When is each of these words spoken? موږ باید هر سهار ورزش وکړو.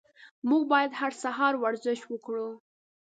موږ 0.49 0.61
باید 0.71 0.91
هر 0.99 1.11
سهار 1.23 1.53
ورزش 1.63 1.99
وکړو. 2.07 2.47